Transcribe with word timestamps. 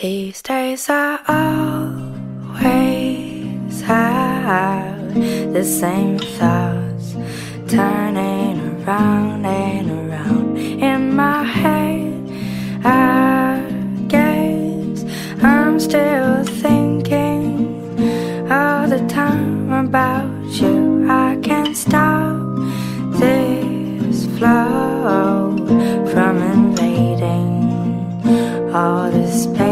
These 0.00 0.40
days 0.40 0.88
I 0.88 1.18
always 2.56 3.82
have 3.82 5.14
the 5.52 5.62
same 5.62 6.18
thoughts 6.18 7.16
turning 7.68 8.60
around 8.80 9.44
and 9.44 9.90
around 9.90 10.56
in 10.56 11.14
my 11.14 11.42
head. 11.44 12.30
I 12.82 13.60
guess 14.08 15.04
I'm 15.42 15.78
still 15.78 16.44
thinking 16.44 17.68
all 18.50 18.88
the 18.88 19.06
time 19.06 19.70
about 19.70 20.46
you. 20.62 21.06
I 21.10 21.38
can't 21.42 21.76
stop 21.76 22.40
this 23.18 24.24
flow 24.38 25.58
from 26.10 26.38
invading 26.38 27.50
all 28.74 29.10
the 29.10 29.26
space 29.30 29.69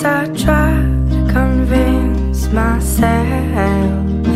Sometimes 0.00 0.40
I 0.40 0.44
try 0.44 0.72
to 1.10 1.32
convince 1.32 2.48
myself 2.48 4.29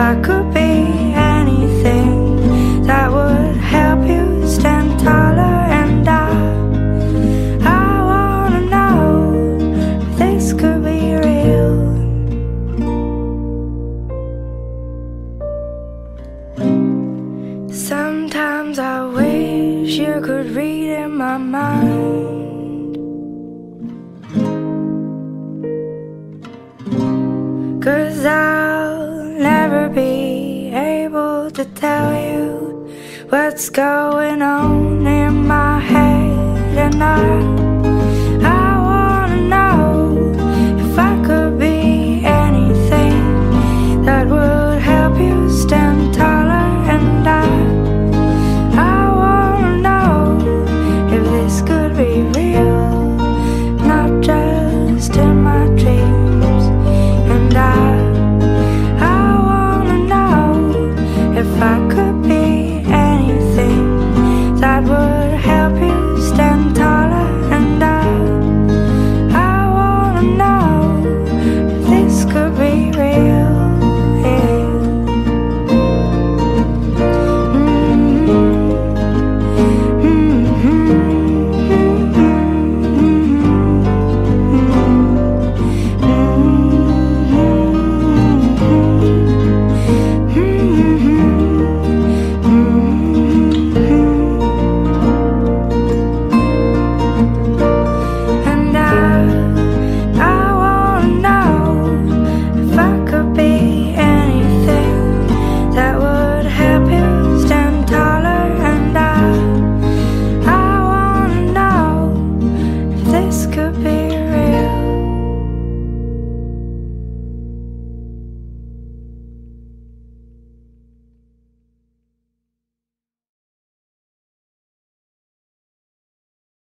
I 0.00 0.14
could 0.22 0.54
be 0.54 1.12
anything 1.12 2.36
that 2.86 3.10
would 3.10 3.56
help 3.56 4.06
you 4.06 4.46
stand 4.46 5.00
taller, 5.00 5.56
and 5.82 6.08
I 6.08 6.30
I 7.66 8.02
wanna 8.10 8.60
know 8.74 9.58
if 10.00 10.18
this 10.18 10.52
could 10.52 10.84
be 10.84 11.16
real. 11.26 11.74
Sometimes 17.72 18.78
I 18.78 19.04
wish 19.04 19.98
you 19.98 20.20
could 20.22 20.46
read 20.50 20.90
in 20.90 21.16
my 21.16 21.38
mind. 21.38 22.94
Cause 27.82 28.24
be 28.24 28.67
to 31.50 31.64
tell 31.64 32.12
you 32.12 32.90
what's 33.30 33.70
going 33.70 34.42
on 34.42 35.06
in 35.06 35.46
my 35.46 35.80
head, 35.80 36.78
and 36.78 37.02
I 37.02 37.67